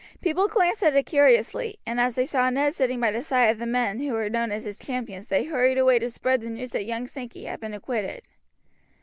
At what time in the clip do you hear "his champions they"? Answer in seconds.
4.63-5.43